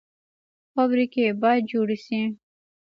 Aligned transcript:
فابریکې 0.73 1.25
باید 1.41 1.63
جوړې 1.71 1.97
شي 2.05 2.21